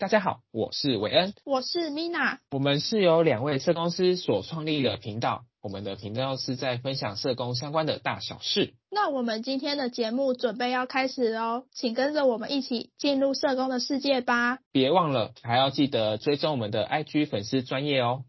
[0.00, 5.42] 大家好，我是韦恩，我是 Mina，我们是由两位社工师所创立的频道。
[5.60, 8.74] 我们的频道是在分享社工相关的大小事。
[8.92, 14.60] 那我们今天的节目准备要开始喽，请跟着我们一起进入社工的世界吧。
[14.70, 18.22] 别忘了还要记得追踪我们的 IG 粉丝专业哦。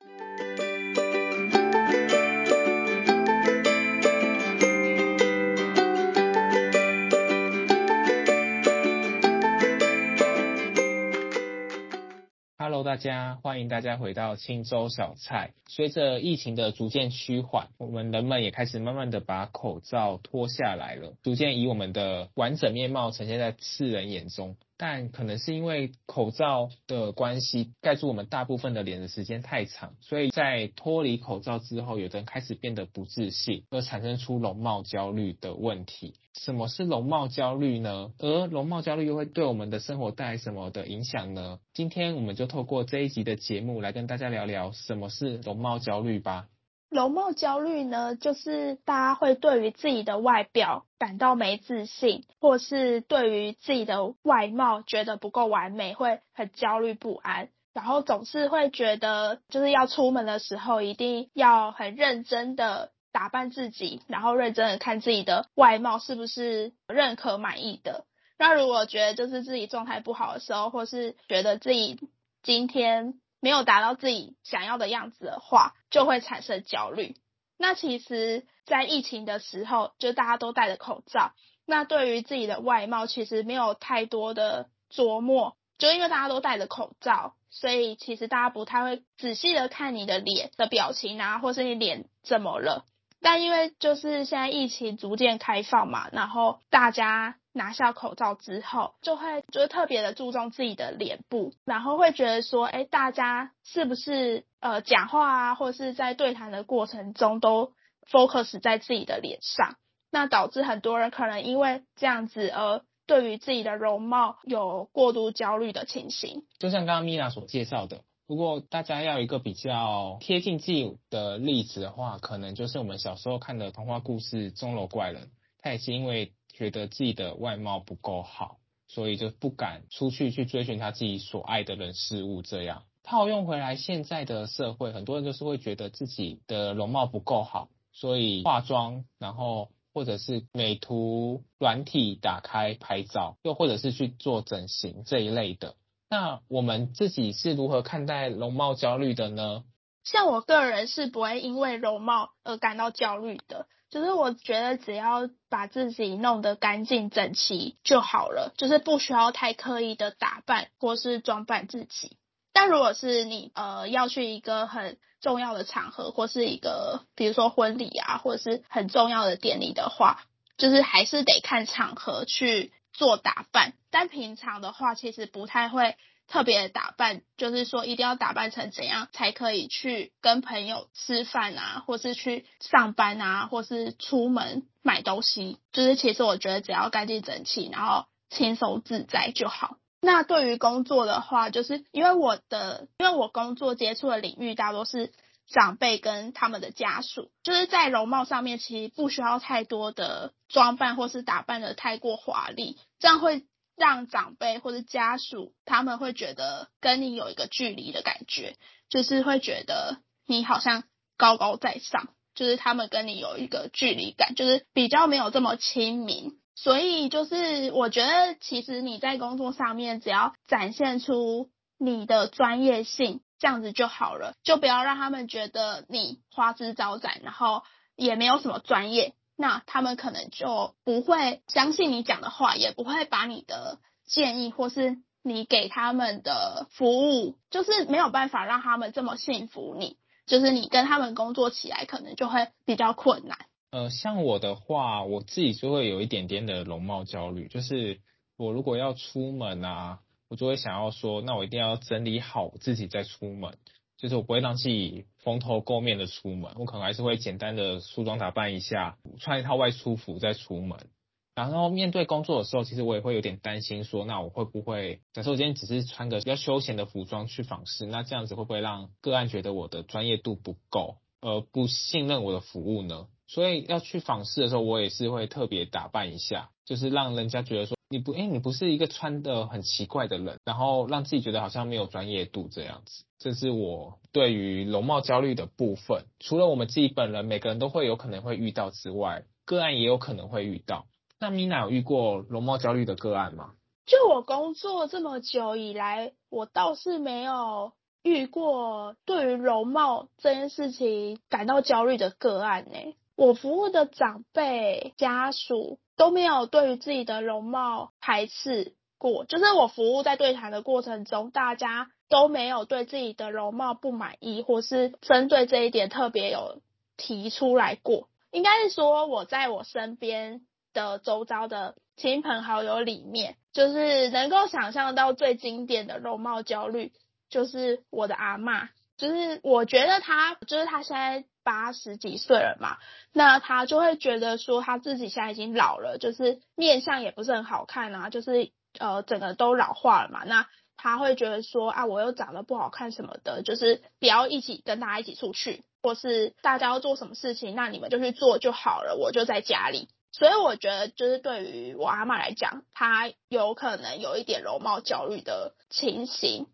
[12.89, 15.51] 大家欢迎大家回到青州小菜。
[15.67, 24.55] 随着疫情的逐渐趋缓，我们人们也开始慢慢的把口罩脱下来了，逐渐以我们的完整面貌呈现在世人眼中。
[24.81, 36.13] 但可能是因为口罩的关系，盖住我们大部分的脸的时间太长，所以在脱离口罩之后，有的人开始变得不自信，而产生出容貌焦虑的问题。
[36.33, 38.13] 什么是容貌焦虑呢？
[38.19, 41.59] 而容貌焦虑又会对我们的生活带来什么的影响呢？
[41.73, 46.47] 今天我们就透过这一集的节目来跟大家聊聊什么是容貌焦虑吧。
[46.89, 68.05] 容貌焦虑呢，就是大家会对于自己的外表感到没自信，或是对于自己的外貌觉得不够完美，会很焦虑不安，然后总是会觉得就是要出门的时候一定要很认真的打扮自己，然后认真的看自己的外貌是不是认可满意的。
[68.39, 71.99] 那如果觉得就是自己状态不好的时候，或是觉得自己
[72.41, 77.15] 今天没有达到自己想要的样子的话，就会产生焦虑。
[77.57, 81.33] 那其实，在疫情的时候，就大家都戴着口罩，
[81.65, 92.85] 那对于自己的外貌其实没有太多的琢磨，就因为大家都戴着口罩，所以其实大家不太会仔细的看你的脸的表情啊，或是你脸怎么了。
[93.21, 107.73] 但因为就是现在疫情逐渐开放嘛，然后大家拿下口罩之后，就会就是特别的注重自己的脸部，然后会觉得说，哎，大家是不是呃讲话啊，或是在对谈的过程中都
[108.09, 109.75] focus 在自己的脸上，
[110.09, 116.45] 那导致很多人可能因为这样子而对于自己的容貌有过度焦虑的情形。
[116.59, 118.01] 就像刚刚米娜所介绍的。
[118.25, 125.23] 如果大家要一个比较贴近自己的例子的话，可能就是我们小时候看的童话故事《钟楼怪人》，
[125.61, 132.41] 他也是因为觉得自己的外貌不够好，所以就不敢出去去追寻他自己所爱的人事物。
[132.41, 145.75] 这样套用回来，现在的社会，很多人就是会觉得自己的容貌不够好，所以化妆，然后或者是美图软体打开拍照，又或者是去做整形这一类的。
[146.09, 149.63] 那我们自己是如何看待容貌焦虑的呢？
[150.03, 162.17] 像我个人是不会因为容貌而感到焦虑的，就是我觉得只要把自己弄得干净整齐就好了，就是不需要太刻意的打扮或是装扮自己。
[162.53, 170.23] 但如果是你呃要去一个很重要的场合，或是一个比如说婚礼啊，或者是很重要的典礼的话，
[170.57, 175.95] 就是还是得看场合去做打扮，但平常的话，其实不太会
[176.29, 189.77] 特别打扮，就是说一定要打扮成怎样才可以去跟朋友吃饭啊，或是去上班啊，或是出门买东西，就是其实我觉得只要干净整齐，然后轻松自在就好。
[190.01, 195.11] 那对于工作的话，就是因为我的，因为我工作接触的领域大多是。
[195.51, 203.47] 长辈跟他们的家属，就是在容貌上面其实不需要太多的装扮或是打扮的太过华丽，这样会
[203.79, 208.57] 让长辈或者家属他们会觉得跟你有一个距离的感觉，
[208.89, 209.97] 就是会觉得
[210.27, 210.83] 你好像
[211.17, 216.33] 高高在上，就是他们跟你有一个距离感，就是比较没有这么亲民。
[216.55, 221.49] 所以就是我觉得其实你在工作上面只要展现出
[221.79, 223.21] 你的专业性。
[223.41, 227.63] 这样子就好了，就不要让他们觉得你花枝招展，然后
[227.95, 243.37] 也没有什么专业，那他们可能就不会相信你讲的话，也不会把你的建议或是你给他们的服务，就是没有办法让他们这么信服你，就是你跟他们工作起来可能就会比较困难。
[243.71, 248.01] 呃，像我的话，我自己就会有一点点的容貌焦虑，就是
[248.35, 249.99] 我如果要出门啊。
[250.31, 253.57] 我就会想要说，那我一定要整理好自己再出门，
[253.97, 260.87] 就是我不会让自己蓬头垢面的出门，我可能还是会简单的梳妆打扮一下，穿一套外出服再出门。
[261.35, 273.07] 然后面对工作的时候，其实我也会有点担心说，那我会不会，假设我今天只是穿个比较休闲的服装去访视，那这样子会不会让个案觉得我的专业度不够，而不信任我的服务呢？
[273.27, 277.78] 所以要去访视的时候，我也是会特别打扮一下，就是让人家觉得说。
[277.91, 283.03] 你不，哎，你不是一个穿得很奇怪的人，然后让自己觉得好像没有专业度这样子。
[283.17, 286.05] 这是我对于容貌焦虑的部分。
[286.19, 290.85] 除了我们自己本人，每个人都会有可能会遇到之外，个案也有可能会遇到。
[291.19, 293.53] 那 Mina 有遇过容貌焦虑的个案吗？
[293.87, 297.71] 就我工作这么久以来，我倒是没有
[298.03, 302.77] 遇过对于容貌这件事情感到焦虑的个案呢。
[303.15, 316.61] 我服务的长辈家属都没有对于自己的容貌排斥过，就是我服务在对谈的过程中，大家都没有对自己的容貌不满意，或是针对这一点特别有
[316.95, 318.07] 提出来过。
[318.31, 320.39] 应该是说我在我身边
[320.71, 326.93] 的周遭的亲朋好友里面，就是能够想象到最经典的容貌焦虑，
[327.29, 328.69] 就是我的阿嬷。
[328.99, 332.77] 就是我觉得他，就是他现在八十几岁了嘛，
[333.13, 349.87] 那他就会觉得说他自己现在已经老了，就是面相也不是很好看啊，就是呃整个都老化了嘛，那他会觉得说啊，我又长得不好看什么的，就是不要一起跟大家一起出去，或是大家要做什么事情，那你们就去做就好了，我就在家里。
[350.11, 356.47] 所以我觉得，就是对于我阿嬷来讲，她有可能有一点容貌焦虑的情形，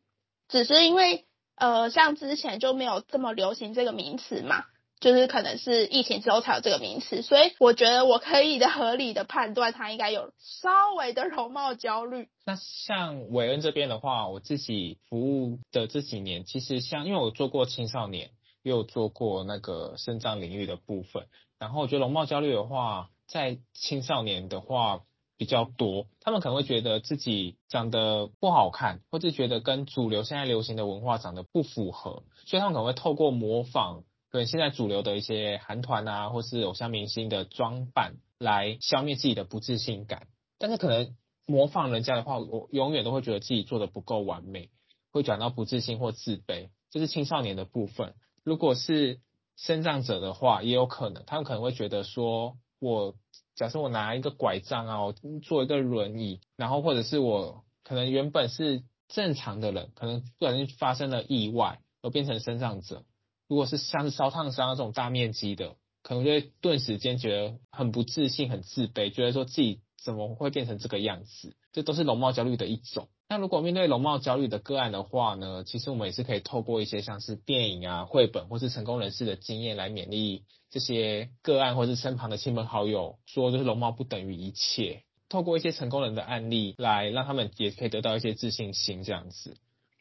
[0.48, 1.26] 只是因为。
[1.56, 4.66] 呃，像之前就没有这么流行这个名词嘛，
[5.00, 12.28] 就是可能是疫情之后才有这个名词，所以我觉得我可以的 合理的判断，他应该有稍微的容貌焦虑。
[12.46, 18.32] 那像韦恩这边的话，我自己服务的这几年，其实像因为我做过青少年，
[18.62, 21.28] 也有做过那个肾脏领域的部分，
[21.58, 25.02] 然后我觉得容貌焦虑的话，在青少年的话。
[25.38, 40.28] 比较多，他们可能会觉得自己长得不好看，或者觉得跟主流现在流行的文化长得不符合，所以他们可能会透过模仿，可能现在主流的一些韩团啊，或是偶像明星的装扮来消灭自己的不自信感。
[40.58, 41.16] 但是可能
[41.46, 44.70] 模仿人家的话，我永远都会觉得自己做的不够完美，
[45.12, 46.70] 会转到不自信或自卑。
[46.92, 48.14] 这是青少年的部分。
[48.44, 49.20] 如果是
[49.58, 53.16] 生长者的话，也有可能，他们可能会觉得说我。
[53.56, 63.06] 假设我拿一个拐杖啊，我做一个轮椅，然后或者是我可能原本是正常的人，可能不小心发生了意外而变成身障者。
[63.48, 71.56] 如果是像是烧烫伤这种大面积的，可能就会顿时间觉得很不自信、很自卑，觉得说自己怎么会变成这个样子？
[71.76, 73.10] 这都是容貌焦虑的一种。
[73.28, 80.46] 那如果面对容貌焦虑的个案的话呢，其实我们也是可以透过一些像是电影啊、绘本或是成功人士的经验来勉励。
[80.70, 85.04] 这些个案或是身旁的亲朋好友说，就是容貌不等于一切。
[85.28, 89.58] 透过一些成功人的案例来让他们也可以得到一些自信心，这样子。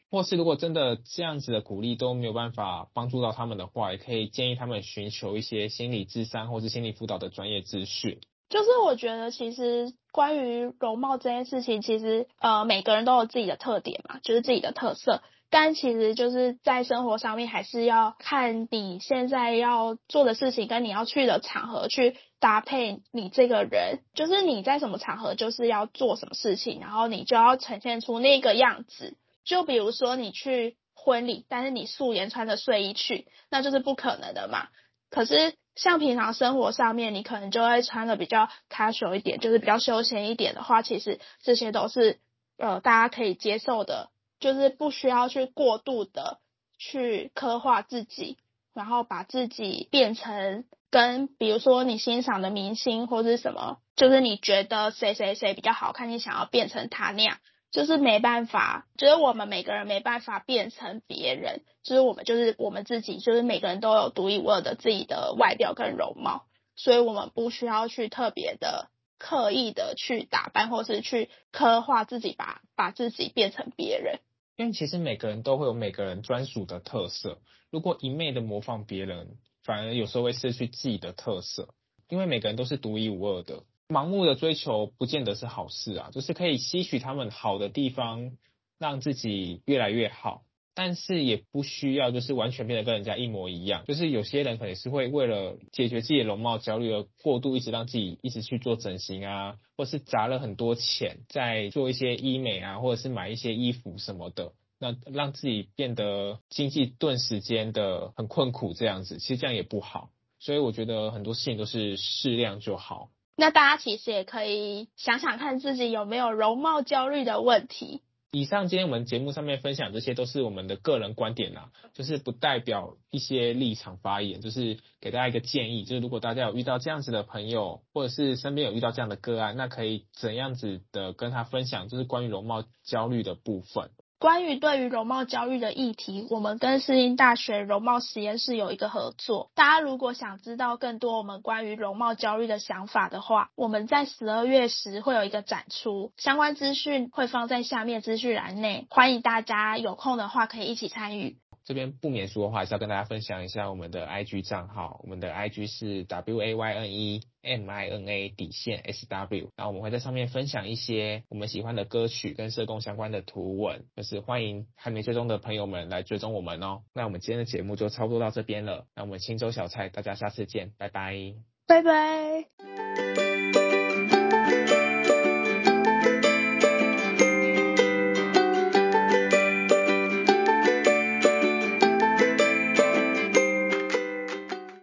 [0.09, 8.21] 或是如果真的这样子的鼓励都没有办法帮助到他们的话，也可以建议他们寻求一些心理咨商或是心理辅导的专业资讯。
[8.49, 15.21] 就是我觉得其实关于容貌这件事情，其实呃每个人都有自己的特点嘛，就是自己的特色。
[15.51, 29.15] 但其实就是在生活上面，还是要看你现在要做的事情跟你要去的场合去搭配你这个人，就是你在什么场合就是要做什么事情，然后你就要呈现出那个样子。
[29.45, 34.67] 就比如说你去婚礼，但是你素颜穿着睡衣去，那就是不可能的嘛。
[35.09, 42.19] 可是像平常生活上面，你可能就会穿的比较 casual 一点，就是比较休闲一点的话，其实这些都是
[42.57, 44.09] 呃大家可以接受的。
[44.37, 46.39] 就是不需要去过度的
[46.77, 48.37] 去刻画自己，
[48.73, 57.37] 然后把自己变成跟比如说你欣赏的明星或是什么，就是你觉得谁谁谁比较好看，你想要变成他那样，
[57.71, 66.45] 就是没办法，就是我们每个人没办法变成别人，就是我们就是我们自己，就是每个人都有独一无二的自己的外表跟容貌，
[66.75, 68.89] 所以我们不需要去特别的。
[69.17, 74.19] 刻意的去打扮，或是去刻画自己把，把自己变成别人。
[74.57, 77.39] 因为其实每个人都会有每个人专属的特色，
[77.71, 81.69] 如果一昧的模仿别人，反而有时候会失去自己的特色。
[82.09, 88.37] 因为每个人都是独一无二的，盲目的追求不见得是好事啊，就是可以吸取他们好的地方，
[88.79, 90.43] 让自己越来越好。
[90.77, 93.85] 但是也不需要，就是完全变得跟人家一模一样。
[93.85, 110.09] 就是有些人可能是会为了解决自己的容貌焦虑而过度，一直让自己一直去做整形啊，或是砸了很多钱在做一些医美啊，或者是买一些衣服什么的，那让自己变得经济顿时间的很困苦这样子，其实这样也不好。
[110.39, 113.11] 所以我觉得很多事情都是适量就好。
[113.37, 118.01] 那大家其实也可以想想看自己有没有容貌焦虑的问题。
[118.31, 133.89] 以上今天我们节目上面分享这些都是我们的个人观点啦，就是不代表一些立场发言，就是给大家一个建议，就是如果大家有遇到这样子的朋友，或者是身边有遇到这样的个案，那可以怎样子的跟他分享，就是关于容貌焦虑的部分。
[134.25, 139.51] 关于对于容貌焦虑的议题，我们跟世新大学容貌实验室有一个合作。
[139.53, 151.37] 大家如果想知道更多我们关于容貌焦虑的想法的话，我们在十二月时会有一个展出，相关资讯会放在下面资讯栏内，欢迎大家有空的话可以一起参与。
[151.65, 159.07] 这边不免俗的话，还是要跟大家分享一下我们的 IG 账号，我们的 IG 是 W A Y N E M I N A 底线 S
[159.07, 166.83] W，然后我们会在上面分享一些我们喜欢的歌曲跟社工相关的图文，就是欢迎还没追踪的朋友们来追踪我们哦。
[166.93, 171.33] 那我们今天的节目就差不多到这边了，那我们清粥小菜，大家下次见，拜拜，
[171.67, 173.24] 拜拜。